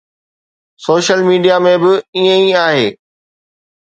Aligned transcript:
Social 0.85 1.19
media 1.29 1.55
۾ 1.65 1.73
به 1.81 1.91
ائين 2.15 2.29
ئي 2.45 2.49
آهي. 2.65 2.87